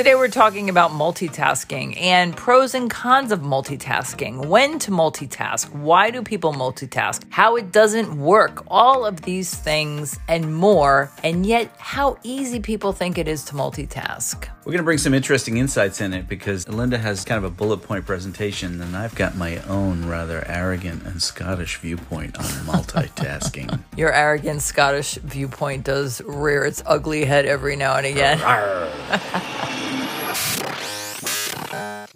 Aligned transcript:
Today 0.00 0.14
we're 0.14 0.28
talking 0.28 0.70
about 0.70 0.92
multitasking 0.92 2.00
and 2.00 2.34
pros 2.34 2.74
and 2.74 2.88
cons 2.88 3.32
of 3.32 3.40
multitasking, 3.40 4.46
when 4.46 4.78
to 4.78 4.90
multitask, 4.90 5.70
why 5.74 6.10
do 6.10 6.22
people 6.22 6.54
multitask, 6.54 7.22
how 7.28 7.56
it 7.56 7.70
doesn't 7.70 8.18
work, 8.18 8.64
all 8.68 9.04
of 9.04 9.20
these 9.20 9.54
things 9.54 10.18
and 10.26 10.54
more, 10.54 11.12
and 11.22 11.44
yet 11.44 11.70
how 11.76 12.16
easy 12.22 12.60
people 12.60 12.94
think 12.94 13.18
it 13.18 13.28
is 13.28 13.44
to 13.44 13.52
multitask. 13.52 14.48
We're 14.64 14.72
going 14.72 14.78
to 14.78 14.84
bring 14.84 14.96
some 14.96 15.12
interesting 15.12 15.58
insights 15.58 16.00
in 16.00 16.14
it 16.14 16.28
because 16.28 16.66
Linda 16.66 16.96
has 16.96 17.22
kind 17.24 17.36
of 17.36 17.44
a 17.44 17.54
bullet 17.54 17.78
point 17.78 18.06
presentation, 18.06 18.80
and 18.80 18.96
I've 18.96 19.14
got 19.14 19.36
my 19.36 19.58
own 19.64 20.06
rather 20.06 20.42
arrogant 20.48 21.02
and 21.04 21.22
Scottish 21.22 21.76
viewpoint 21.76 22.38
on 22.38 22.44
multitasking. 22.44 23.80
Your 23.98 24.12
arrogant 24.12 24.62
Scottish 24.62 25.16
viewpoint 25.16 25.84
does 25.84 26.22
rear 26.22 26.64
its 26.64 26.82
ugly 26.86 27.26
head 27.26 27.44
every 27.44 27.76
now 27.76 27.96
and 27.96 28.06
again. 28.06 28.38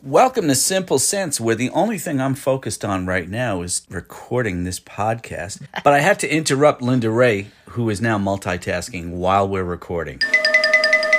Welcome 0.04 0.48
to 0.48 0.54
Simple 0.54 0.98
Sense, 0.98 1.40
where 1.40 1.54
the 1.54 1.70
only 1.70 1.96
thing 1.96 2.20
I'm 2.20 2.34
focused 2.34 2.84
on 2.84 3.06
right 3.06 3.26
now 3.26 3.62
is 3.62 3.86
recording 3.88 4.64
this 4.64 4.78
podcast. 4.78 5.66
But 5.82 5.94
I 5.94 6.00
had 6.00 6.18
to 6.18 6.28
interrupt 6.30 6.82
Linda 6.82 7.08
Ray, 7.08 7.46
who 7.70 7.88
is 7.88 8.02
now 8.02 8.18
multitasking 8.18 9.12
while 9.12 9.48
we're 9.48 9.64
recording. 9.64 10.20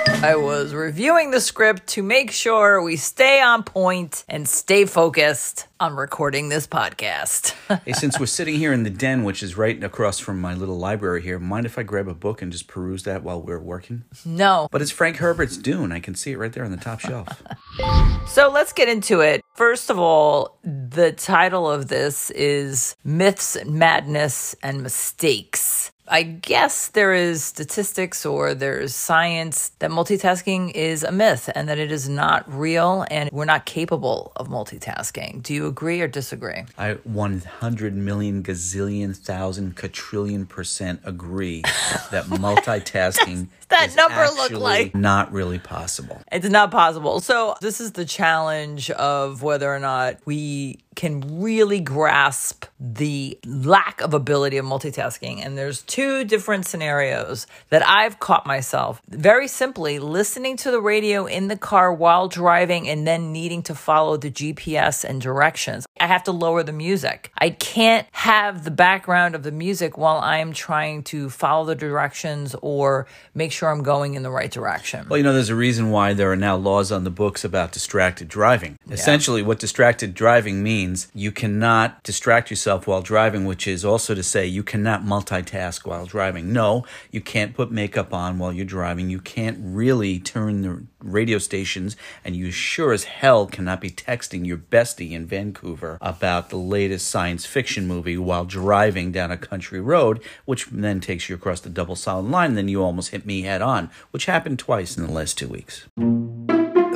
I 0.08 0.36
was 0.36 0.72
reviewing 0.72 1.30
the 1.30 1.40
script 1.40 1.88
to 1.88 2.02
make 2.02 2.30
sure 2.30 2.80
we 2.80 2.96
stay 2.96 3.40
on 3.40 3.64
point 3.64 4.24
and 4.28 4.48
stay 4.48 4.84
focused 4.84 5.66
on 5.78 5.94
recording 5.94 6.48
this 6.48 6.66
podcast. 6.66 7.54
hey, 7.84 7.92
since 7.92 8.18
we're 8.18 8.26
sitting 8.26 8.56
here 8.56 8.72
in 8.72 8.82
the 8.82 8.90
den, 8.90 9.24
which 9.24 9.42
is 9.42 9.56
right 9.56 9.82
across 9.82 10.18
from 10.18 10.40
my 10.40 10.54
little 10.54 10.78
library 10.78 11.22
here, 11.22 11.38
mind 11.38 11.66
if 11.66 11.78
I 11.78 11.82
grab 11.82 12.08
a 12.08 12.14
book 12.14 12.40
and 12.40 12.50
just 12.50 12.66
peruse 12.68 13.02
that 13.02 13.22
while 13.22 13.42
we're 13.42 13.60
working? 13.60 14.04
No. 14.24 14.68
But 14.70 14.80
it's 14.80 14.90
Frank 14.90 15.16
Herbert's 15.16 15.56
Dune. 15.56 15.92
I 15.92 16.00
can 16.00 16.14
see 16.14 16.32
it 16.32 16.38
right 16.38 16.52
there 16.52 16.64
on 16.64 16.70
the 16.70 16.76
top 16.76 17.00
shelf. 17.00 17.42
so 18.26 18.50
let's 18.50 18.72
get 18.72 18.88
into 18.88 19.20
it. 19.20 19.42
First 19.54 19.90
of 19.90 19.98
all, 19.98 20.58
the 20.62 21.12
title 21.12 21.70
of 21.70 21.88
this 21.88 22.30
is 22.30 22.96
Myths, 23.04 23.56
Madness, 23.66 24.54
and 24.62 24.82
Mistakes. 24.82 25.90
I 26.08 26.22
guess 26.22 26.88
there 26.88 27.12
is 27.12 27.42
statistics 27.42 28.24
or 28.24 28.54
there's 28.54 28.94
science 28.94 29.70
that 29.80 29.90
multitasking 29.90 30.72
is 30.72 31.02
a 31.02 31.12
myth 31.12 31.50
and 31.54 31.68
that 31.68 31.78
it 31.78 31.90
is 31.90 32.08
not 32.08 32.44
real 32.52 33.04
and 33.10 33.30
we're 33.32 33.44
not 33.44 33.66
capable 33.66 34.32
of 34.36 34.48
multitasking. 34.48 35.42
Do 35.42 35.54
you 35.54 35.66
agree 35.66 36.00
or 36.00 36.08
disagree? 36.08 36.64
I 36.78 36.94
100 37.04 37.94
million 37.94 38.42
gazillion 38.42 39.16
thousand 39.16 39.76
quadrillion 39.76 40.46
percent 40.46 41.00
agree 41.04 41.62
that 42.10 42.24
multitasking 42.28 43.48
that 43.68 43.96
number 43.96 44.24
look 44.36 44.52
like? 44.52 44.94
Not 44.94 45.32
really 45.32 45.58
possible. 45.58 46.22
It's 46.30 46.48
not 46.48 46.70
possible. 46.70 47.20
So, 47.20 47.56
this 47.60 47.80
is 47.80 47.92
the 47.92 48.04
challenge 48.04 48.90
of 48.92 49.42
whether 49.42 49.72
or 49.72 49.80
not 49.80 50.18
we 50.24 50.78
can 50.94 51.42
really 51.42 51.80
grasp 51.80 52.64
the 52.80 53.38
lack 53.44 54.00
of 54.00 54.14
ability 54.14 54.56
of 54.56 54.64
multitasking. 54.64 55.44
And 55.44 55.58
there's 55.58 55.82
two 55.82 55.95
different 55.96 56.66
scenarios 56.66 57.46
that 57.70 57.86
I've 57.86 58.18
caught 58.18 58.46
myself 58.46 59.00
very 59.08 59.48
simply 59.48 59.98
listening 59.98 60.56
to 60.58 60.70
the 60.70 60.80
radio 60.80 61.24
in 61.24 61.48
the 61.48 61.56
car 61.56 61.92
while 61.92 62.28
driving 62.28 62.88
and 62.88 63.06
then 63.06 63.32
needing 63.32 63.62
to 63.64 63.74
follow 63.74 64.16
the 64.16 64.30
GPS 64.30 65.04
and 65.04 65.20
directions. 65.20 65.86
I 65.98 66.06
have 66.06 66.24
to 66.24 66.32
lower 66.32 66.62
the 66.62 66.72
music. 66.72 67.32
I 67.38 67.50
can't 67.50 68.06
have 68.12 68.64
the 68.64 68.70
background 68.70 69.34
of 69.34 69.42
the 69.42 69.52
music 69.52 69.96
while 69.96 70.18
I'm 70.18 70.52
trying 70.52 71.02
to 71.04 71.30
follow 71.30 71.64
the 71.64 71.74
directions 71.74 72.54
or 72.60 73.06
make 73.34 73.52
sure 73.52 73.70
I'm 73.70 73.82
going 73.82 74.14
in 74.14 74.22
the 74.22 74.30
right 74.30 74.50
direction. 74.50 75.06
Well, 75.08 75.16
you 75.16 75.24
know, 75.24 75.32
there's 75.32 75.48
a 75.48 75.56
reason 75.56 75.90
why 75.90 76.12
there 76.12 76.30
are 76.30 76.36
now 76.36 76.56
laws 76.56 76.92
on 76.92 77.04
the 77.04 77.10
books 77.10 77.44
about 77.44 77.72
distracted 77.72 78.28
driving. 78.28 78.78
Yeah. 78.86 78.94
Essentially, 78.94 79.42
what 79.42 79.58
distracted 79.58 80.12
driving 80.12 80.62
means 80.62 81.08
you 81.14 81.32
cannot 81.32 82.02
distract 82.02 82.50
yourself 82.50 82.86
while 82.86 83.00
driving, 83.00 83.46
which 83.46 83.66
is 83.66 83.84
also 83.84 84.14
to 84.14 84.22
say 84.22 84.46
you 84.46 84.62
cannot 84.62 85.04
multitask 85.04 85.85
while 85.86 86.06
driving. 86.06 86.52
No, 86.52 86.84
you 87.10 87.20
can't 87.20 87.54
put 87.54 87.70
makeup 87.70 88.12
on 88.12 88.38
while 88.38 88.52
you're 88.52 88.64
driving. 88.64 89.08
You 89.08 89.20
can't 89.20 89.58
really 89.60 90.18
turn 90.18 90.62
the 90.62 90.84
radio 91.00 91.38
stations, 91.38 91.96
and 92.24 92.34
you 92.34 92.50
sure 92.50 92.92
as 92.92 93.04
hell 93.04 93.46
cannot 93.46 93.80
be 93.80 93.90
texting 93.90 94.46
your 94.46 94.58
bestie 94.58 95.12
in 95.12 95.26
Vancouver 95.26 95.98
about 96.00 96.50
the 96.50 96.56
latest 96.56 97.08
science 97.08 97.46
fiction 97.46 97.86
movie 97.86 98.18
while 98.18 98.44
driving 98.44 99.12
down 99.12 99.30
a 99.30 99.36
country 99.36 99.80
road, 99.80 100.22
which 100.44 100.66
then 100.66 101.00
takes 101.00 101.28
you 101.28 101.34
across 101.34 101.60
the 101.60 101.70
double 101.70 101.96
solid 101.96 102.26
line. 102.26 102.50
And 102.50 102.58
then 102.58 102.68
you 102.68 102.82
almost 102.82 103.10
hit 103.10 103.26
me 103.26 103.42
head 103.42 103.62
on, 103.62 103.90
which 104.10 104.26
happened 104.26 104.58
twice 104.58 104.96
in 104.96 105.06
the 105.06 105.12
last 105.12 105.38
two 105.38 105.48
weeks. 105.48 105.86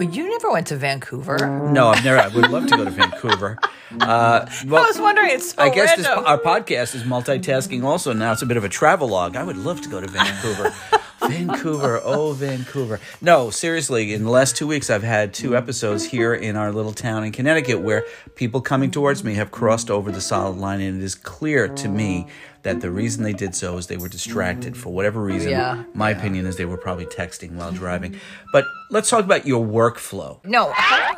You 0.00 0.28
never 0.28 0.50
went 0.50 0.66
to 0.68 0.76
Vancouver. 0.76 1.38
No, 1.70 1.88
I've 1.88 2.04
never. 2.04 2.18
I 2.18 2.28
would 2.28 2.50
love 2.50 2.66
to 2.68 2.76
go 2.76 2.84
to 2.84 2.90
Vancouver. 2.90 3.58
Uh, 4.00 4.48
well, 4.68 4.84
I 4.84 4.86
was 4.86 5.00
wondering. 5.00 5.30
It's 5.30 5.50
so 5.52 5.62
I 5.62 5.68
guess 5.68 5.96
this, 5.96 6.06
our 6.06 6.38
podcast 6.38 6.94
is 6.94 7.02
multitasking. 7.02 7.82
Also, 7.82 8.12
now 8.12 8.30
it's 8.30 8.40
a 8.40 8.46
bit 8.46 8.56
of 8.56 8.62
a 8.62 8.68
travel 8.68 9.08
log. 9.08 9.34
I 9.34 9.42
would 9.42 9.56
love 9.56 9.80
to 9.80 9.88
go 9.88 10.00
to 10.00 10.06
Vancouver. 10.06 10.72
Vancouver, 11.30 12.00
oh 12.04 12.32
Vancouver. 12.32 13.00
No, 13.20 13.50
seriously, 13.50 14.12
in 14.12 14.24
the 14.24 14.30
last 14.30 14.56
two 14.56 14.66
weeks, 14.66 14.90
I've 14.90 15.02
had 15.02 15.32
two 15.32 15.56
episodes 15.56 16.04
here 16.04 16.34
in 16.34 16.56
our 16.56 16.72
little 16.72 16.92
town 16.92 17.24
in 17.24 17.32
Connecticut 17.32 17.80
where 17.80 18.04
people 18.34 18.60
coming 18.60 18.90
towards 18.90 19.24
me 19.24 19.34
have 19.34 19.50
crossed 19.50 19.90
over 19.90 20.10
the 20.10 20.20
solid 20.20 20.56
line, 20.56 20.80
and 20.80 21.00
it 21.00 21.04
is 21.04 21.14
clear 21.14 21.68
to 21.68 21.88
me 21.88 22.26
that 22.62 22.80
the 22.80 22.90
reason 22.90 23.24
they 23.24 23.32
did 23.32 23.54
so 23.54 23.78
is 23.78 23.86
they 23.86 23.96
were 23.96 24.08
distracted 24.08 24.76
for 24.76 24.92
whatever 24.92 25.20
oh, 25.20 25.24
reason. 25.24 25.50
Yeah. 25.50 25.84
My 25.94 26.10
yeah. 26.10 26.18
opinion 26.18 26.46
is 26.46 26.56
they 26.56 26.66
were 26.66 26.76
probably 26.76 27.06
texting 27.06 27.52
while 27.52 27.72
driving. 27.72 28.20
But 28.52 28.66
let's 28.90 29.08
talk 29.08 29.24
about 29.24 29.46
your 29.46 29.64
workflow. 29.64 30.44
No. 30.44 30.74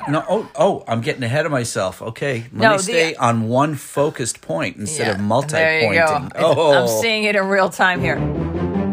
No. 0.08 0.24
Oh, 0.28 0.50
oh, 0.54 0.84
I'm 0.86 1.00
getting 1.00 1.24
ahead 1.24 1.44
of 1.44 1.52
myself. 1.52 2.00
Okay. 2.00 2.44
Let 2.52 2.54
no, 2.54 2.72
me 2.72 2.78
stay 2.78 3.12
the, 3.12 3.18
on 3.18 3.48
one 3.48 3.74
focused 3.74 4.40
point 4.40 4.76
instead 4.76 5.08
yeah, 5.08 5.14
of 5.14 5.20
multi-pointing. 5.20 6.32
Oh. 6.36 6.74
I'm 6.74 6.88
seeing 6.88 7.24
it 7.24 7.34
in 7.34 7.46
real 7.48 7.68
time 7.68 8.00
here. 8.00 8.18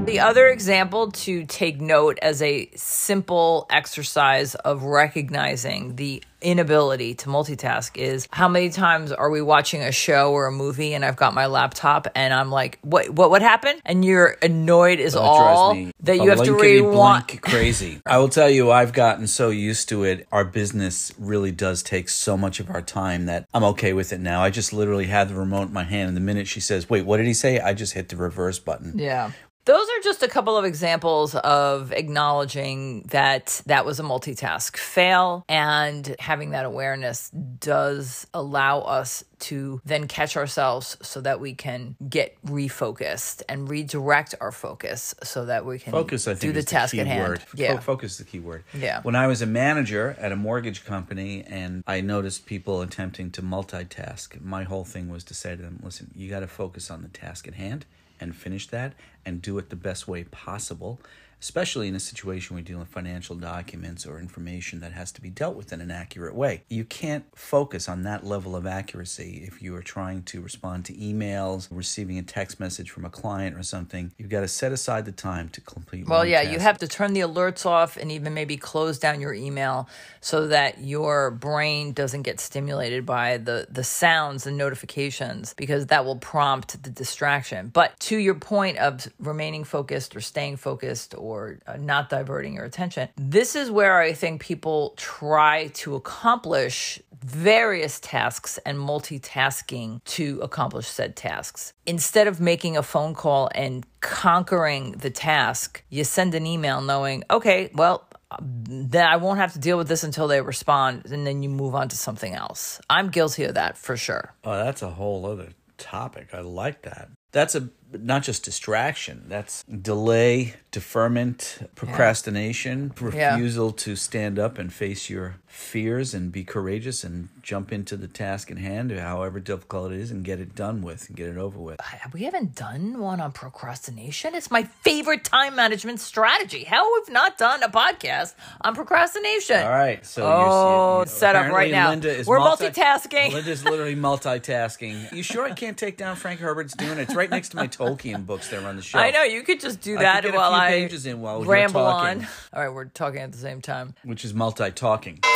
The 0.09 0.21
other 0.21 0.47
example 0.47 1.11
to 1.11 1.45
take 1.45 1.79
note 1.79 2.17
as 2.21 2.41
a 2.41 2.69
simple 2.75 3.67
exercise 3.69 4.55
of 4.55 4.83
recognizing 4.83 5.95
the 5.97 6.23
inability 6.41 7.13
to 7.13 7.27
multitask 7.27 7.97
is 7.97 8.27
how 8.31 8.47
many 8.47 8.69
times 8.69 9.11
are 9.11 9.29
we 9.29 9.41
watching 9.41 9.81
a 9.81 9.91
show 9.91 10.31
or 10.31 10.47
a 10.47 10.51
movie 10.51 10.93
and 10.93 11.03
I've 11.03 11.17
got 11.17 11.33
my 11.33 11.47
laptop 11.47 12.07
and 12.15 12.33
I'm 12.33 12.49
like, 12.49 12.79
what 12.81 13.09
what 13.09 13.29
what 13.29 13.41
happened? 13.41 13.81
And 13.85 14.03
you're 14.03 14.37
annoyed 14.41 14.99
is 14.99 15.15
all 15.15 15.75
that 16.01 16.15
you 16.15 16.29
have 16.29 16.43
to 16.43 16.53
rewind. 16.53 17.41
Crazy. 17.41 18.01
I 18.05 18.17
will 18.17 18.29
tell 18.29 18.49
you, 18.49 18.71
I've 18.71 18.93
gotten 18.93 19.27
so 19.27 19.49
used 19.49 19.89
to 19.89 20.03
it. 20.05 20.27
Our 20.31 20.45
business 20.45 21.11
really 21.19 21.51
does 21.51 21.83
take 21.83 22.09
so 22.09 22.37
much 22.37 22.59
of 22.59 22.69
our 22.69 22.81
time 22.81 23.25
that 23.25 23.47
I'm 23.53 23.63
okay 23.65 23.93
with 23.93 24.13
it 24.13 24.19
now. 24.19 24.41
I 24.41 24.49
just 24.49 24.73
literally 24.73 25.07
have 25.07 25.29
the 25.29 25.35
remote 25.35 25.67
in 25.67 25.73
my 25.73 25.83
hand, 25.83 26.07
and 26.07 26.17
the 26.17 26.21
minute 26.21 26.47
she 26.47 26.61
says, 26.61 26.89
"Wait, 26.89 27.05
what 27.05 27.17
did 27.17 27.27
he 27.27 27.33
say?" 27.33 27.59
I 27.59 27.73
just 27.73 27.93
hit 27.93 28.09
the 28.09 28.15
reverse 28.15 28.59
button. 28.59 28.97
Yeah. 28.97 29.31
Those 29.69 29.85
are 29.85 30.01
just 30.03 30.23
a 30.23 30.27
couple 30.27 30.57
of 30.57 30.65
examples 30.65 31.35
of 31.35 31.91
acknowledging 31.91 33.03
that 33.11 33.61
that 33.67 33.85
was 33.85 33.99
a 33.99 34.03
multitask 34.03 34.75
fail 34.75 35.45
and 35.47 36.15
having 36.17 36.49
that 36.51 36.65
awareness 36.65 37.29
does 37.29 38.25
allow 38.33 38.79
us 38.79 39.23
to 39.41 39.79
then 39.85 40.07
catch 40.07 40.35
ourselves 40.35 40.97
so 41.03 41.21
that 41.21 41.39
we 41.39 41.53
can 41.53 41.95
get 42.09 42.35
refocused 42.43 43.43
and 43.47 43.69
redirect 43.69 44.33
our 44.41 44.51
focus 44.51 45.13
so 45.21 45.45
that 45.45 45.67
we 45.67 45.77
can 45.77 45.91
focus, 45.91 46.27
I 46.27 46.31
think, 46.31 46.41
do 46.41 46.51
the 46.51 46.63
task 46.63 46.93
the 46.93 47.01
at 47.01 47.07
hand. 47.07 47.29
Word. 47.29 47.43
Yeah. 47.53 47.79
Focus 47.79 48.13
is 48.13 48.17
the 48.17 48.23
key 48.23 48.39
word. 48.39 48.63
Yeah. 48.73 49.03
When 49.03 49.15
I 49.15 49.27
was 49.27 49.43
a 49.43 49.45
manager 49.45 50.15
at 50.19 50.31
a 50.31 50.35
mortgage 50.35 50.83
company 50.83 51.43
and 51.43 51.83
I 51.85 52.01
noticed 52.01 52.47
people 52.47 52.81
attempting 52.81 53.29
to 53.33 53.43
multitask, 53.43 54.41
my 54.41 54.63
whole 54.63 54.83
thing 54.83 55.09
was 55.09 55.23
to 55.25 55.35
say 55.35 55.55
to 55.55 55.61
them, 55.61 55.79
listen, 55.83 56.09
you 56.15 56.27
got 56.27 56.39
to 56.39 56.47
focus 56.47 56.89
on 56.89 57.03
the 57.03 57.09
task 57.09 57.47
at 57.47 57.53
hand 57.53 57.85
and 58.19 58.35
finish 58.35 58.67
that 58.67 58.93
and 59.25 59.41
do 59.41 59.57
it 59.57 59.69
the 59.69 59.75
best 59.75 60.07
way 60.07 60.23
possible 60.25 60.99
especially 61.41 61.87
in 61.87 61.95
a 61.95 61.99
situation 61.99 62.53
where 62.53 62.59
you're 62.59 62.65
dealing 62.65 62.81
with 62.81 62.89
financial 62.89 63.35
documents 63.35 64.05
or 64.05 64.19
information 64.19 64.79
that 64.81 64.91
has 64.91 65.11
to 65.13 65.21
be 65.21 65.29
dealt 65.29 65.55
with 65.55 65.71
in 65.71 65.81
an 65.81 65.91
accurate 65.91 66.35
way. 66.35 66.63
You 66.69 66.83
can't 66.83 67.25
focus 67.35 67.87
on 67.87 68.03
that 68.03 68.25
level 68.25 68.55
of 68.55 68.65
accuracy 68.65 69.43
if 69.47 69.61
you 69.61 69.75
are 69.75 69.81
trying 69.81 70.23
to 70.23 70.41
respond 70.41 70.85
to 70.85 70.93
emails, 70.93 71.67
receiving 71.71 72.17
a 72.17 72.23
text 72.23 72.59
message 72.59 72.91
from 72.91 73.05
a 73.05 73.09
client 73.09 73.57
or 73.57 73.63
something. 73.63 74.11
You've 74.17 74.29
got 74.29 74.41
to 74.41 74.47
set 74.47 74.71
aside 74.71 75.05
the 75.05 75.11
time 75.11 75.49
to 75.49 75.61
complete. 75.61 76.07
Well, 76.07 76.25
yeah, 76.25 76.41
task. 76.41 76.53
you 76.53 76.59
have 76.59 76.77
to 76.79 76.87
turn 76.87 77.13
the 77.13 77.21
alerts 77.21 77.65
off 77.65 77.95
and 77.97 78.11
even 78.11 78.33
maybe 78.33 78.57
close 78.57 78.99
down 78.99 79.21
your 79.21 79.33
email 79.33 79.87
so 80.21 80.47
that 80.47 80.79
your 80.79 81.31
brain 81.31 81.93
doesn't 81.93 82.23
get 82.23 82.39
stimulated 82.39 83.05
by 83.05 83.37
the 83.37 83.67
the 83.69 83.83
sounds 83.83 84.45
and 84.45 84.57
notifications 84.57 85.53
because 85.53 85.87
that 85.87 86.03
will 86.03 86.17
prompt 86.17 86.81
the 86.83 86.89
distraction. 86.89 87.69
But 87.69 87.99
to 88.01 88.17
your 88.17 88.35
point 88.35 88.77
of 88.77 89.07
remaining 89.19 89.63
focused 89.63 90.15
or 90.15 90.21
staying 90.21 90.57
focused 90.57 91.15
or 91.17 91.28
or 91.29 91.59
uh, 91.67 91.77
not 91.77 92.09
diverting 92.09 92.53
your 92.53 92.65
attention. 92.65 93.09
This 93.15 93.55
is 93.55 93.71
where 93.71 93.99
I 93.99 94.13
think 94.13 94.41
people 94.41 94.93
try 94.97 95.67
to 95.75 95.95
accomplish 95.95 97.01
various 97.23 97.99
tasks 97.99 98.59
and 98.65 98.77
multitasking 98.77 100.03
to 100.05 100.39
accomplish 100.41 100.87
said 100.87 101.15
tasks. 101.15 101.73
Instead 101.85 102.27
of 102.27 102.39
making 102.39 102.77
a 102.77 102.83
phone 102.83 103.13
call 103.13 103.49
and 103.53 103.85
conquering 103.99 104.93
the 104.93 105.09
task, 105.09 105.83
you 105.89 106.03
send 106.03 106.33
an 106.33 106.45
email 106.45 106.81
knowing, 106.81 107.23
okay, 107.29 107.71
well, 107.73 108.07
then 108.41 109.05
I 109.05 109.17
won't 109.17 109.39
have 109.39 109.53
to 109.53 109.59
deal 109.59 109.77
with 109.77 109.87
this 109.87 110.03
until 110.03 110.27
they 110.27 110.39
respond, 110.41 111.11
and 111.11 111.25
then 111.25 111.41
you 111.41 111.49
move 111.49 111.75
on 111.75 111.89
to 111.89 111.97
something 111.97 112.33
else. 112.33 112.79
I'm 112.89 113.09
guilty 113.09 113.43
of 113.45 113.55
that 113.55 113.77
for 113.77 113.97
sure. 113.97 114.33
Oh, 114.43 114.55
that's 114.55 114.81
a 114.81 114.89
whole 114.89 115.25
other 115.25 115.49
topic. 115.77 116.29
I 116.33 116.41
like 116.41 116.83
that. 116.83 117.09
That's 117.31 117.55
a 117.55 117.69
not 117.91 118.23
just 118.23 118.43
distraction. 118.43 119.25
That's 119.27 119.63
delay, 119.63 120.53
deferment, 120.71 121.59
procrastination, 121.75 122.93
Yeah. 123.13 123.33
refusal 123.35 123.71
to 123.71 123.95
stand 123.95 124.37
up 124.37 124.57
and 124.57 124.71
face 124.71 125.09
your 125.09 125.35
fears 125.47 126.13
and 126.13 126.31
be 126.31 126.43
courageous 126.43 127.03
and 127.03 127.27
jump 127.41 127.71
into 127.71 127.97
the 127.97 128.07
task 128.07 128.51
in 128.51 128.57
hand, 128.57 128.91
however 128.91 129.39
difficult 129.39 129.91
it 129.91 129.99
is, 129.99 130.11
and 130.11 130.23
get 130.23 130.39
it 130.39 130.53
done 130.55 130.81
with 130.83 131.07
and 131.07 131.17
get 131.17 131.27
it 131.27 131.37
over 131.37 131.57
with. 131.57 131.79
We 132.13 132.23
haven't 132.23 132.53
done 132.55 132.99
one 132.99 133.19
on 133.19 133.31
procrastination. 133.31 134.35
It's 134.35 134.51
my 134.51 134.63
favorite 134.63 135.23
time 135.23 135.55
management 135.55 135.99
strategy. 136.01 136.65
How 136.65 136.93
we've 136.93 137.09
not 137.09 137.37
done 137.39 137.63
a 137.63 137.69
podcast 137.69 138.35
on 138.61 138.75
procrastination? 138.75 139.57
All 139.61 139.69
right, 139.69 140.05
so 140.05 140.23
Oh, 140.23 140.97
you're, 140.99 141.05
set 141.07 141.35
up 141.35 141.51
right 141.51 141.71
now. 141.71 141.89
Linda 141.89 142.15
is 142.15 142.27
We're 142.27 142.39
multi- 142.39 142.67
multitasking. 142.67 143.33
Linda's 143.33 143.63
literally 143.65 143.95
multitasking. 143.95 145.11
You 145.11 145.23
sure 145.23 145.45
I 145.45 145.51
can't 145.53 145.77
take 145.77 145.97
down 145.97 146.15
Frank 146.15 146.39
Herbert's 146.39 146.75
Dune? 146.75 146.99
It's 146.99 147.15
right 147.15 147.29
next 147.29 147.49
to 147.49 147.57
my 147.57 147.67
Tolkien 147.67 148.25
books 148.25 148.49
there 148.49 148.65
on 148.67 148.75
the 148.75 148.81
shelf. 148.83 149.03
I 149.03 149.09
know 149.11 149.23
you 149.23 149.41
could 149.41 149.59
just 149.59 149.81
do 149.81 149.97
that 149.97 150.21
could 150.23 150.31
get 150.31 150.35
a 150.35 150.37
while 150.37 150.51
I 150.59 150.69
pages 150.69 151.05
in 151.05 151.21
while 151.21 151.39
you're 151.39 151.51
ramble 151.51 151.81
talking. 151.81 152.21
on. 152.21 152.27
All 152.53 152.61
right, 152.61 152.73
we're 152.73 152.85
talking 152.85 153.21
at 153.21 153.31
the 153.31 153.37
same 153.37 153.61
time. 153.61 153.95
Which 154.03 154.25
is 154.25 154.33
multi-talking. 154.33 155.19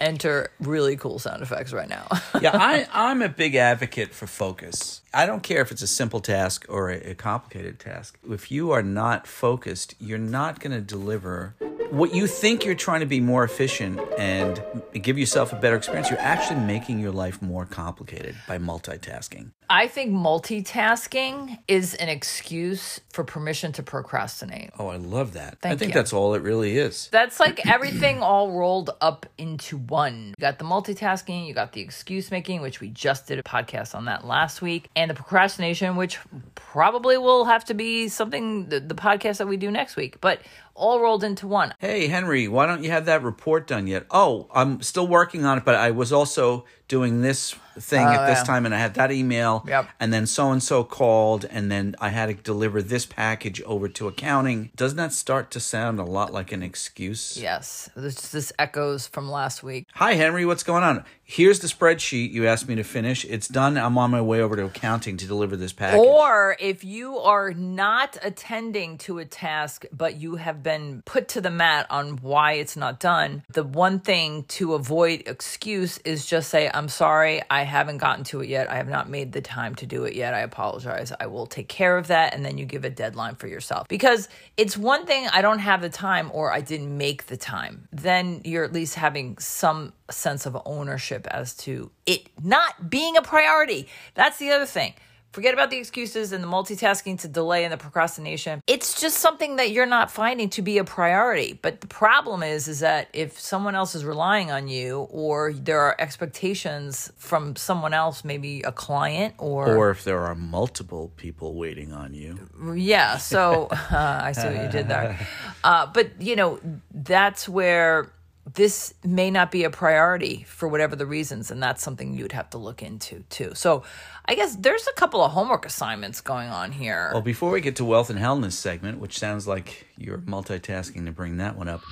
Enter 0.00 0.50
really 0.60 0.96
cool 0.96 1.18
sound 1.18 1.42
effects 1.42 1.72
right 1.72 1.88
now. 1.88 2.06
yeah, 2.40 2.56
I, 2.56 2.86
I'm 2.92 3.20
a 3.20 3.28
big 3.28 3.56
advocate 3.56 4.14
for 4.14 4.26
focus. 4.28 5.02
I 5.12 5.26
don't 5.26 5.42
care 5.42 5.60
if 5.60 5.72
it's 5.72 5.82
a 5.82 5.88
simple 5.88 6.20
task 6.20 6.64
or 6.68 6.90
a, 6.90 7.10
a 7.10 7.14
complicated 7.14 7.80
task. 7.80 8.16
If 8.28 8.50
you 8.52 8.70
are 8.70 8.82
not 8.82 9.26
focused, 9.26 9.94
you're 9.98 10.18
not 10.18 10.60
going 10.60 10.70
to 10.72 10.80
deliver 10.80 11.56
what 11.90 12.14
you 12.14 12.26
think 12.26 12.64
you're 12.64 12.74
trying 12.74 13.00
to 13.00 13.06
be 13.06 13.20
more 13.20 13.44
efficient 13.44 14.00
and 14.18 14.62
give 14.92 15.18
yourself 15.18 15.52
a 15.52 15.56
better 15.56 15.76
experience. 15.76 16.10
You're 16.10 16.18
actually 16.20 16.60
making 16.60 16.98
your 16.98 17.12
life 17.12 17.40
more 17.40 17.64
complicated 17.64 18.36
by 18.46 18.58
multitasking. 18.58 19.50
I 19.70 19.86
think 19.86 20.12
multitasking 20.12 21.58
is 21.68 21.94
an 21.94 22.08
excuse 22.08 23.00
for 23.12 23.22
permission 23.22 23.72
to 23.72 23.82
procrastinate. 23.82 24.70
Oh, 24.78 24.88
I 24.88 24.96
love 24.96 25.34
that. 25.34 25.58
Thank 25.60 25.74
I 25.74 25.76
think 25.76 25.90
you. 25.90 25.94
that's 25.94 26.12
all 26.12 26.34
it 26.34 26.42
really 26.42 26.78
is. 26.78 27.08
That's 27.12 27.38
like 27.38 27.66
everything 27.66 28.22
all 28.22 28.52
rolled 28.52 28.90
up 29.00 29.26
into 29.36 29.76
one. 29.76 30.28
You 30.28 30.40
got 30.40 30.58
the 30.58 30.64
multitasking, 30.64 31.46
you 31.46 31.52
got 31.52 31.72
the 31.72 31.82
excuse 31.82 32.30
making, 32.30 32.62
which 32.62 32.80
we 32.80 32.88
just 32.88 33.26
did 33.26 33.38
a 33.38 33.42
podcast 33.42 33.94
on 33.94 34.06
that 34.06 34.26
last 34.26 34.62
week, 34.62 34.88
and 34.96 35.10
the 35.10 35.14
procrastination, 35.14 35.96
which 35.96 36.18
probably 36.54 37.18
will 37.18 37.44
have 37.44 37.64
to 37.66 37.74
be 37.74 38.08
something, 38.08 38.70
the, 38.70 38.80
the 38.80 38.94
podcast 38.94 39.38
that 39.38 39.48
we 39.48 39.58
do 39.58 39.70
next 39.70 39.96
week, 39.96 40.18
but 40.20 40.40
all 40.78 41.00
rolled 41.00 41.24
into 41.24 41.46
one. 41.46 41.74
Hey, 41.78 42.06
Henry, 42.06 42.48
why 42.48 42.66
don't 42.66 42.84
you 42.84 42.90
have 42.90 43.04
that 43.06 43.22
report 43.22 43.66
done 43.66 43.86
yet? 43.86 44.06
Oh, 44.10 44.48
I'm 44.54 44.80
still 44.80 45.06
working 45.06 45.44
on 45.44 45.58
it, 45.58 45.64
but 45.64 45.74
I 45.74 45.90
was 45.90 46.12
also 46.12 46.64
doing 46.86 47.20
this 47.20 47.54
thing 47.80 48.06
at 48.06 48.20
oh, 48.20 48.26
this 48.26 48.38
Oh, 48.38 48.40
yeah. 48.40 48.44
time 48.44 48.66
and 48.66 48.74
I 48.74 48.78
had 48.78 48.94
that 48.94 49.10
email. 49.12 49.64
Yep. 49.66 49.88
And 50.00 50.12
then 50.12 50.26
so 50.26 50.50
and 50.52 50.62
so 50.62 50.84
called, 50.84 51.44
and 51.44 51.70
then 51.70 51.94
I 52.00 52.10
had 52.10 52.26
to 52.26 52.34
deliver 52.34 52.82
this 52.82 53.06
package 53.06 53.62
over 53.62 53.88
to 53.88 54.08
accounting. 54.08 54.70
Doesn't 54.76 54.96
that 54.96 55.12
start 55.12 55.50
to 55.52 55.60
sound 55.60 55.98
a 55.98 56.04
lot 56.04 56.32
like 56.32 56.52
an 56.52 56.62
excuse? 56.62 57.36
Yes, 57.36 57.90
this, 57.96 58.30
this 58.30 58.52
echoes 58.58 59.06
from 59.06 59.30
last 59.30 59.62
week. 59.62 59.86
Hi, 59.94 60.14
Henry, 60.14 60.44
what's 60.44 60.62
going 60.62 60.82
on? 60.82 61.04
Here's 61.30 61.60
the 61.60 61.68
spreadsheet 61.68 62.30
you 62.32 62.46
asked 62.46 62.66
me 62.68 62.74
to 62.76 62.82
finish. 62.82 63.26
It's 63.26 63.48
done. 63.48 63.76
I'm 63.76 63.98
on 63.98 64.10
my 64.10 64.22
way 64.22 64.40
over 64.40 64.56
to 64.56 64.64
accounting 64.64 65.18
to 65.18 65.26
deliver 65.26 65.56
this 65.56 65.74
package. 65.74 65.98
Or 66.00 66.56
if 66.58 66.84
you 66.84 67.18
are 67.18 67.52
not 67.52 68.16
attending 68.22 68.96
to 68.98 69.18
a 69.18 69.26
task, 69.26 69.84
but 69.92 70.16
you 70.16 70.36
have 70.36 70.62
been 70.62 71.02
put 71.04 71.28
to 71.28 71.42
the 71.42 71.50
mat 71.50 71.86
on 71.90 72.16
why 72.22 72.52
it's 72.52 72.78
not 72.78 72.98
done, 72.98 73.42
the 73.52 73.62
one 73.62 74.00
thing 74.00 74.44
to 74.44 74.72
avoid 74.72 75.24
excuse 75.26 75.98
is 75.98 76.24
just 76.24 76.48
say, 76.48 76.70
I'm 76.72 76.88
sorry, 76.88 77.42
I 77.50 77.64
haven't 77.68 77.98
gotten 77.98 78.24
to 78.24 78.40
it 78.40 78.48
yet. 78.48 78.70
I 78.70 78.76
have 78.76 78.88
not 78.88 79.08
made 79.08 79.32
the 79.32 79.40
time 79.40 79.74
to 79.76 79.86
do 79.86 80.04
it 80.04 80.14
yet. 80.14 80.34
I 80.34 80.40
apologize. 80.40 81.12
I 81.18 81.26
will 81.26 81.46
take 81.46 81.68
care 81.68 81.96
of 81.96 82.08
that. 82.08 82.34
And 82.34 82.44
then 82.44 82.58
you 82.58 82.64
give 82.64 82.84
a 82.84 82.90
deadline 82.90 83.36
for 83.36 83.46
yourself. 83.46 83.86
Because 83.88 84.28
it's 84.56 84.76
one 84.76 85.06
thing, 85.06 85.28
I 85.28 85.42
don't 85.42 85.60
have 85.60 85.80
the 85.80 85.88
time 85.88 86.30
or 86.32 86.52
I 86.52 86.60
didn't 86.60 86.96
make 86.96 87.26
the 87.26 87.36
time. 87.36 87.88
Then 87.92 88.42
you're 88.44 88.64
at 88.64 88.72
least 88.72 88.96
having 88.96 89.38
some 89.38 89.92
sense 90.10 90.46
of 90.46 90.56
ownership 90.64 91.26
as 91.30 91.54
to 91.58 91.90
it 92.06 92.28
not 92.42 92.90
being 92.90 93.16
a 93.16 93.22
priority. 93.22 93.88
That's 94.14 94.38
the 94.38 94.50
other 94.50 94.66
thing. 94.66 94.94
Forget 95.32 95.52
about 95.52 95.70
the 95.70 95.76
excuses 95.76 96.32
and 96.32 96.42
the 96.42 96.48
multitasking 96.48 97.20
to 97.20 97.28
delay 97.28 97.64
and 97.64 97.72
the 97.72 97.76
procrastination. 97.76 98.62
It's 98.66 99.00
just 99.00 99.18
something 99.18 99.56
that 99.56 99.70
you're 99.70 99.86
not 99.86 100.10
finding 100.10 100.48
to 100.50 100.62
be 100.62 100.78
a 100.78 100.84
priority. 100.84 101.58
But 101.60 101.82
the 101.82 101.86
problem 101.86 102.42
is 102.42 102.66
is 102.66 102.80
that 102.80 103.08
if 103.12 103.38
someone 103.38 103.74
else 103.74 103.94
is 103.94 104.04
relying 104.04 104.50
on 104.50 104.68
you 104.68 105.06
or 105.10 105.52
there 105.52 105.80
are 105.80 105.94
expectations 105.98 107.12
from 107.18 107.56
someone 107.56 107.92
else, 107.92 108.24
maybe 108.24 108.62
a 108.62 108.72
client 108.72 109.34
or, 109.36 109.76
or 109.76 109.90
if 109.90 110.02
there 110.04 110.20
are 110.20 110.34
multiple 110.34 111.12
people 111.16 111.54
waiting 111.54 111.92
on 111.92 112.14
you. 112.14 112.38
yeah, 112.74 113.18
so 113.18 113.68
uh, 113.70 114.20
I 114.22 114.32
see 114.32 114.46
what 114.46 114.64
you 114.64 114.70
did 114.70 114.88
there. 114.88 115.18
Uh, 115.64 115.86
but 115.86 116.22
you 116.22 116.36
know, 116.36 116.60
that's 116.94 117.48
where 117.48 118.12
this 118.54 118.94
may 119.04 119.30
not 119.30 119.50
be 119.50 119.64
a 119.64 119.70
priority 119.70 120.44
for 120.48 120.68
whatever 120.68 120.96
the 120.96 121.06
reasons, 121.06 121.50
and 121.50 121.62
that's 121.62 121.82
something 121.82 122.14
you'd 122.14 122.32
have 122.32 122.50
to 122.50 122.58
look 122.58 122.82
into 122.82 123.24
too. 123.30 123.52
So, 123.54 123.82
I 124.26 124.34
guess 124.34 124.56
there's 124.56 124.86
a 124.86 124.92
couple 124.92 125.22
of 125.22 125.32
homework 125.32 125.64
assignments 125.64 126.20
going 126.20 126.48
on 126.48 126.72
here. 126.72 127.10
Well, 127.12 127.22
before 127.22 127.50
we 127.50 127.60
get 127.60 127.76
to 127.76 127.84
wealth 127.84 128.10
and 128.10 128.18
wellness 128.18 128.52
segment, 128.52 128.98
which 128.98 129.18
sounds 129.18 129.46
like 129.46 129.86
you're 129.96 130.18
multitasking 130.18 131.06
to 131.06 131.12
bring 131.12 131.38
that 131.38 131.56
one 131.56 131.68
up, 131.68 131.82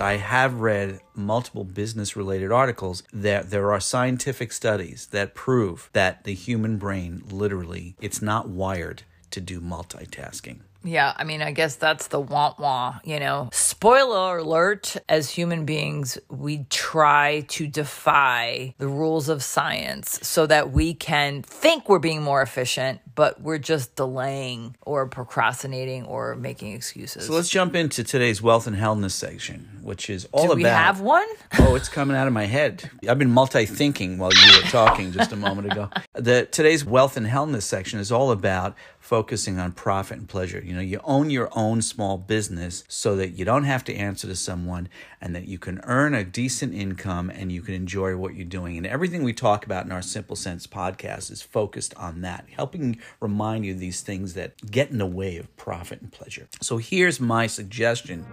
I 0.00 0.18
have 0.22 0.60
read 0.60 1.00
multiple 1.14 1.64
business 1.64 2.16
related 2.16 2.52
articles 2.52 3.02
that 3.12 3.50
there 3.50 3.72
are 3.72 3.80
scientific 3.80 4.52
studies 4.52 5.08
that 5.10 5.34
prove 5.34 5.90
that 5.92 6.24
the 6.24 6.34
human 6.34 6.78
brain 6.78 7.22
literally 7.30 7.96
it's 8.00 8.22
not 8.22 8.48
wired 8.48 9.02
to 9.30 9.40
do 9.40 9.60
multitasking. 9.60 10.60
Yeah, 10.84 11.12
I 11.16 11.24
mean, 11.24 11.42
I 11.42 11.52
guess 11.52 11.76
that's 11.76 12.08
the 12.08 12.20
want 12.20 12.58
wah, 12.58 12.98
you 13.04 13.20
know. 13.20 13.48
Spoiler 13.52 14.38
alert, 14.38 14.96
as 15.08 15.30
human 15.30 15.64
beings, 15.64 16.18
we 16.28 16.64
try 16.70 17.44
to 17.48 17.66
defy 17.66 18.74
the 18.78 18.88
rules 18.88 19.28
of 19.28 19.42
science 19.42 20.18
so 20.22 20.46
that 20.46 20.72
we 20.72 20.94
can 20.94 21.42
think 21.42 21.88
we're 21.88 21.98
being 21.98 22.22
more 22.22 22.42
efficient, 22.42 23.00
but 23.14 23.40
we're 23.40 23.58
just 23.58 23.96
delaying 23.96 24.76
or 24.82 25.06
procrastinating 25.06 26.04
or 26.04 26.34
making 26.34 26.72
excuses. 26.72 27.26
So 27.26 27.32
let's 27.34 27.48
jump 27.48 27.74
into 27.74 28.04
today's 28.04 28.40
wealth 28.40 28.66
and 28.66 28.76
wellness 28.76 29.12
section, 29.12 29.80
which 29.82 30.08
is 30.08 30.28
all 30.32 30.46
Do 30.46 30.52
about 30.52 30.56
we 30.56 30.62
have 30.64 31.00
one? 31.00 31.26
oh, 31.60 31.74
it's 31.74 31.88
coming 31.88 32.16
out 32.16 32.26
of 32.26 32.32
my 32.32 32.46
head. 32.46 32.90
I've 33.08 33.18
been 33.18 33.30
multi-thinking 33.30 34.18
while 34.18 34.30
you 34.32 34.56
were 34.56 34.68
talking 34.68 35.12
just 35.12 35.32
a 35.32 35.36
moment 35.36 35.72
ago. 35.72 35.90
The 36.14 36.44
today's 36.44 36.84
wealth 36.84 37.16
and 37.16 37.26
wellness 37.26 37.62
section 37.62 37.98
is 37.98 38.12
all 38.12 38.30
about 38.30 38.76
focusing 39.00 39.58
on 39.58 39.72
profit 39.72 40.18
and 40.18 40.28
pleasure. 40.28 40.62
You 40.64 40.74
know, 40.74 40.80
you 40.80 41.00
own 41.02 41.30
your 41.30 41.48
own 41.56 41.82
small 41.82 42.16
business 42.18 42.84
so 42.86 43.16
that 43.16 43.30
you 43.30 43.44
don't 43.44 43.64
have 43.64 43.82
to 43.84 43.94
answer 43.94 44.28
to 44.28 44.36
someone 44.36 44.88
and 45.20 45.34
that 45.34 45.48
you 45.48 45.58
can 45.58 45.80
earn 45.84 46.14
a 46.14 46.22
decent 46.22 46.74
income 46.74 47.30
and 47.30 47.50
you 47.50 47.62
can 47.62 47.74
enjoy 47.74 48.16
what 48.16 48.36
you're 48.36 48.44
doing. 48.44 48.76
And 48.76 48.86
everything 48.86 49.24
we 49.24 49.32
talk 49.32 49.66
about 49.66 49.86
in 49.86 49.92
our 49.92 50.02
Simple 50.02 50.36
Sense 50.36 50.66
podcast 50.68 51.30
is 51.32 51.42
focused 51.42 51.94
on 51.96 52.20
that, 52.20 52.46
helping 52.54 53.00
remind 53.20 53.64
you 53.64 53.72
of 53.72 53.80
these 53.80 54.00
things 54.00 54.34
that 54.34 54.70
get 54.70 54.90
in 54.90 54.98
the 54.98 55.06
way 55.06 55.36
of 55.36 55.54
profit 55.56 56.00
and 56.00 56.12
pleasure. 56.12 56.48
So 56.60 56.78
here's 56.78 57.20
my 57.20 57.46
suggestion. 57.46 58.26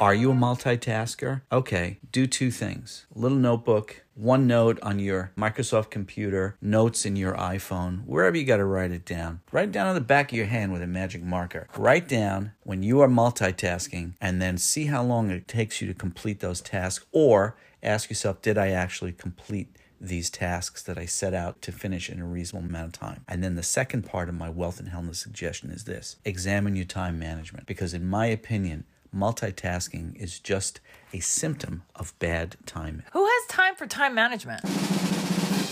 Are 0.00 0.14
you 0.14 0.30
a 0.30 0.34
multitasker? 0.34 1.42
Okay, 1.52 1.98
do 2.10 2.26
two 2.26 2.50
things. 2.50 3.04
Little 3.14 3.36
notebook, 3.36 4.02
OneNote 4.18 4.78
on 4.82 4.98
your 4.98 5.30
Microsoft 5.36 5.90
computer, 5.90 6.56
notes 6.62 7.04
in 7.04 7.16
your 7.16 7.34
iPhone, 7.34 8.06
wherever 8.06 8.34
you 8.34 8.44
got 8.44 8.56
to 8.56 8.64
write 8.64 8.92
it 8.92 9.04
down. 9.04 9.40
Write 9.52 9.68
it 9.68 9.72
down 9.72 9.88
on 9.88 9.94
the 9.94 10.00
back 10.00 10.32
of 10.32 10.38
your 10.38 10.46
hand 10.46 10.72
with 10.72 10.80
a 10.80 10.86
magic 10.86 11.22
marker. 11.22 11.68
Write 11.76 12.08
down 12.08 12.52
when 12.62 12.82
you 12.82 13.00
are 13.00 13.08
multitasking 13.08 14.14
and 14.22 14.40
then 14.40 14.56
see 14.56 14.86
how 14.86 15.02
long 15.02 15.30
it 15.30 15.46
takes 15.46 15.82
you 15.82 15.88
to 15.88 15.94
complete 15.94 16.40
those 16.40 16.62
tasks 16.62 17.04
or 17.12 17.56
ask 17.82 18.08
yourself, 18.08 18.40
did 18.40 18.56
I 18.56 18.70
actually 18.70 19.12
complete 19.12 19.76
these 20.00 20.30
tasks 20.30 20.82
that 20.82 20.96
I 20.96 21.04
set 21.04 21.34
out 21.34 21.60
to 21.62 21.72
finish 21.72 22.08
in 22.08 22.20
a 22.20 22.24
reasonable 22.24 22.68
amount 22.68 22.96
of 22.96 23.00
time. 23.00 23.24
And 23.28 23.44
then 23.44 23.54
the 23.54 23.62
second 23.62 24.02
part 24.02 24.28
of 24.28 24.34
my 24.34 24.48
wealth 24.48 24.80
and 24.80 24.88
wellness 24.90 25.16
suggestion 25.16 25.70
is 25.70 25.84
this 25.84 26.16
examine 26.24 26.74
your 26.76 26.86
time 26.86 27.18
management. 27.18 27.66
Because, 27.66 27.92
in 27.92 28.08
my 28.08 28.26
opinion, 28.26 28.84
multitasking 29.14 30.16
is 30.16 30.38
just 30.38 30.80
a 31.12 31.20
symptom 31.20 31.82
of 31.94 32.18
bad 32.18 32.56
time. 32.66 33.02
Who 33.12 33.24
has 33.24 33.46
time 33.48 33.74
for 33.74 33.86
time 33.86 34.14
management? 34.14 34.62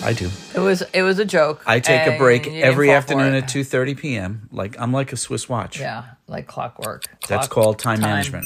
I 0.02 0.12
do. 0.12 0.30
It 0.54 0.61
was 0.61 0.82
it 0.92 1.02
was 1.02 1.18
a 1.18 1.25
joke. 1.25 1.62
I 1.66 1.80
take 1.80 2.06
a 2.06 2.16
break 2.16 2.47
every 2.47 2.90
afternoon 2.92 3.35
at 3.35 3.44
2:30 3.44 3.99
p.m. 3.99 4.49
Like 4.52 4.78
I'm 4.78 4.92
like 4.92 5.12
a 5.12 5.16
Swiss 5.16 5.49
watch. 5.49 5.80
Yeah, 5.80 6.04
like 6.28 6.47
clockwork. 6.47 7.04
That's 7.26 7.49
Clock 7.49 7.50
called 7.50 7.78
time, 7.78 8.00
management. 8.00 8.44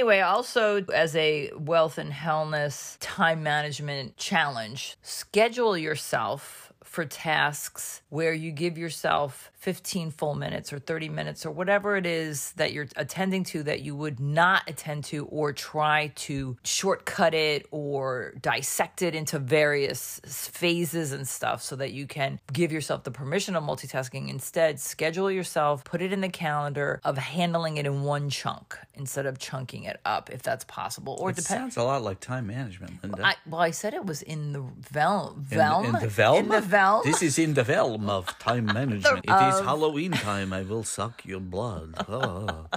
Anyway, 0.00 0.20
also 0.20 0.82
as 0.94 1.14
a 1.14 1.50
wealth 1.54 1.98
and 1.98 2.10
wellness 2.10 2.96
time 3.00 3.42
management 3.42 4.16
challenge, 4.16 4.96
schedule 5.02 5.76
yourself 5.76 6.69
for 6.84 7.04
tasks 7.04 8.02
where 8.08 8.32
you 8.32 8.50
give 8.50 8.78
yourself 8.78 9.50
15 9.58 10.10
full 10.10 10.34
minutes 10.34 10.72
or 10.72 10.78
30 10.78 11.08
minutes 11.10 11.44
or 11.44 11.50
whatever 11.50 11.96
it 11.96 12.06
is 12.06 12.52
that 12.52 12.72
you're 12.72 12.88
attending 12.96 13.44
to 13.44 13.62
that 13.64 13.80
you 13.82 13.94
would 13.94 14.18
not 14.18 14.62
attend 14.68 15.04
to 15.04 15.26
or 15.26 15.52
try 15.52 16.10
to 16.16 16.56
shortcut 16.64 17.34
it 17.34 17.66
or 17.70 18.32
dissect 18.40 19.02
it 19.02 19.14
into 19.14 19.38
various 19.38 20.20
phases 20.24 21.12
and 21.12 21.28
stuff 21.28 21.62
so 21.62 21.76
that 21.76 21.92
you 21.92 22.06
can 22.06 22.40
give 22.52 22.72
yourself 22.72 23.04
the 23.04 23.10
permission 23.10 23.54
of 23.54 23.62
multitasking. 23.62 24.28
Instead, 24.30 24.80
schedule 24.80 25.30
yourself, 25.30 25.84
put 25.84 26.00
it 26.00 26.12
in 26.12 26.20
the 26.22 26.28
calendar 26.28 27.00
of 27.04 27.18
handling 27.18 27.76
it 27.76 27.86
in 27.86 28.02
one 28.02 28.30
chunk 28.30 28.76
instead 28.94 29.26
of 29.26 29.38
chunking 29.38 29.84
it 29.84 30.00
up 30.04 30.30
if 30.30 30.42
that's 30.42 30.64
possible. 30.64 31.16
Or 31.20 31.30
It 31.30 31.36
depends. 31.36 31.48
sounds 31.48 31.76
a 31.76 31.82
lot 31.84 32.02
like 32.02 32.20
time 32.20 32.46
management, 32.46 33.02
Linda. 33.02 33.26
I, 33.26 33.34
well, 33.46 33.60
I 33.60 33.70
said 33.70 33.94
it 33.94 34.04
was 34.06 34.22
in 34.22 34.52
the 34.52 34.60
vel- 34.90 35.36
in, 35.50 35.58
velm. 35.58 35.84
in 35.84 35.92
the? 35.92 36.32
In 36.36 36.48
the 36.48 36.60
velm. 36.70 37.02
This 37.04 37.22
is 37.22 37.38
in 37.38 37.54
the 37.54 37.64
realm 37.64 38.08
of 38.08 38.38
time 38.38 38.66
management. 38.80 39.24
It 39.24 39.30
is 39.30 39.60
Halloween 39.60 40.12
time. 40.12 40.52
I 40.52 40.62
will 40.62 40.84
suck 40.84 41.24
your 41.24 41.40
blood. 41.40 41.94
Oh. 42.08 42.66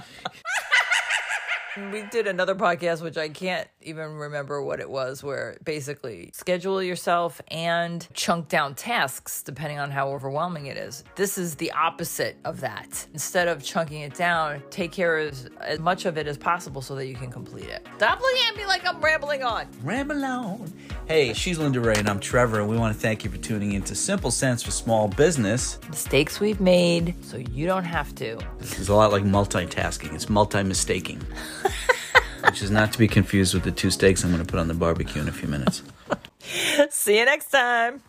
We 1.92 2.02
did 2.02 2.28
another 2.28 2.54
podcast, 2.54 3.02
which 3.02 3.16
I 3.16 3.28
can't 3.28 3.66
even 3.82 4.12
remember 4.14 4.62
what 4.62 4.78
it 4.78 4.88
was, 4.88 5.24
where 5.24 5.56
basically 5.64 6.30
schedule 6.32 6.80
yourself 6.80 7.40
and 7.48 8.06
chunk 8.14 8.48
down 8.48 8.76
tasks 8.76 9.42
depending 9.42 9.80
on 9.80 9.90
how 9.90 10.08
overwhelming 10.10 10.66
it 10.66 10.76
is. 10.76 11.02
This 11.16 11.36
is 11.36 11.56
the 11.56 11.72
opposite 11.72 12.36
of 12.44 12.60
that. 12.60 13.04
Instead 13.12 13.48
of 13.48 13.60
chunking 13.64 14.02
it 14.02 14.14
down, 14.14 14.62
take 14.70 14.92
care 14.92 15.18
of 15.18 15.32
as, 15.32 15.50
as 15.62 15.80
much 15.80 16.04
of 16.06 16.16
it 16.16 16.28
as 16.28 16.38
possible 16.38 16.80
so 16.80 16.94
that 16.94 17.06
you 17.06 17.16
can 17.16 17.30
complete 17.32 17.68
it. 17.68 17.84
Stop 17.96 18.20
looking 18.20 18.42
at 18.48 18.56
me 18.56 18.66
like 18.66 18.86
I'm 18.86 19.00
rambling 19.00 19.42
on. 19.42 19.66
Ramble 19.82 20.24
on. 20.24 20.72
Hey, 21.06 21.34
she's 21.34 21.58
Linda 21.58 21.80
Ray, 21.80 21.96
and 21.96 22.08
I'm 22.08 22.18
Trevor, 22.18 22.60
and 22.60 22.68
we 22.68 22.78
want 22.78 22.94
to 22.94 22.98
thank 22.98 23.24
you 23.24 23.30
for 23.30 23.36
tuning 23.36 23.72
in 23.72 23.82
to 23.82 23.94
Simple 23.94 24.30
Sense 24.30 24.62
for 24.62 24.70
Small 24.70 25.06
Business. 25.06 25.78
Mistakes 25.90 26.40
we've 26.40 26.62
made 26.62 27.14
so 27.22 27.36
you 27.36 27.66
don't 27.66 27.84
have 27.84 28.14
to. 28.14 28.38
This 28.56 28.78
is 28.78 28.88
a 28.88 28.94
lot 28.94 29.12
like 29.12 29.22
multitasking. 29.22 30.14
It's 30.14 30.30
multi-mistaking, 30.30 31.20
which 32.44 32.62
is 32.62 32.70
not 32.70 32.90
to 32.94 32.98
be 32.98 33.06
confused 33.06 33.52
with 33.52 33.64
the 33.64 33.70
two 33.70 33.90
steaks 33.90 34.24
I'm 34.24 34.30
going 34.30 34.42
to 34.42 34.50
put 34.50 34.58
on 34.58 34.66
the 34.66 34.72
barbecue 34.72 35.20
in 35.20 35.28
a 35.28 35.32
few 35.32 35.46
minutes. 35.46 35.82
See 36.88 37.18
you 37.18 37.26
next 37.26 37.50
time. 37.50 38.00